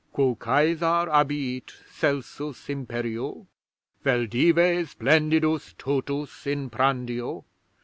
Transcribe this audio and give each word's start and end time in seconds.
'Quo 0.13 0.33
Cæsar 0.35 1.07
abiit 1.11 1.73
celsus 1.91 2.69
imperio? 2.71 3.45
Vel 4.03 4.25
Dives 4.25 4.95
splendidus 4.95 5.75
totus 5.77 6.47
in 6.47 6.71
prandio? 6.71 7.45